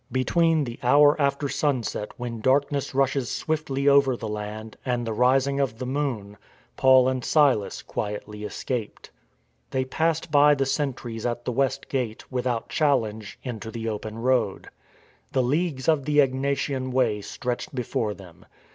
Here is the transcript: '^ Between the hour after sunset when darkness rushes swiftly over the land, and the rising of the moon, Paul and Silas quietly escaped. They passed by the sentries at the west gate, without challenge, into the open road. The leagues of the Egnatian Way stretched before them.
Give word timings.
'^ 0.09 0.11
Between 0.11 0.63
the 0.63 0.79
hour 0.81 1.15
after 1.21 1.47
sunset 1.47 2.11
when 2.17 2.41
darkness 2.41 2.95
rushes 2.95 3.29
swiftly 3.29 3.87
over 3.87 4.17
the 4.17 4.27
land, 4.27 4.75
and 4.83 5.05
the 5.05 5.13
rising 5.13 5.59
of 5.59 5.77
the 5.77 5.85
moon, 5.85 6.37
Paul 6.75 7.07
and 7.07 7.23
Silas 7.23 7.83
quietly 7.83 8.43
escaped. 8.43 9.11
They 9.69 9.85
passed 9.85 10.31
by 10.31 10.55
the 10.55 10.65
sentries 10.65 11.23
at 11.23 11.45
the 11.45 11.51
west 11.51 11.87
gate, 11.87 12.31
without 12.31 12.67
challenge, 12.67 13.37
into 13.43 13.69
the 13.69 13.89
open 13.89 14.17
road. 14.17 14.69
The 15.33 15.43
leagues 15.43 15.87
of 15.87 16.05
the 16.05 16.17
Egnatian 16.17 16.91
Way 16.91 17.21
stretched 17.21 17.75
before 17.75 18.15
them. 18.15 18.47